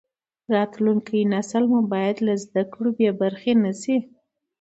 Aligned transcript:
راتلونکی 0.53 1.19
نسل 1.33 1.63
مو 1.71 1.79
باید 1.93 2.17
له 2.27 2.33
زده 2.43 2.63
کړو 2.73 2.89
بې 2.97 3.09
برخې 3.21 3.53
نشي. 3.63 3.97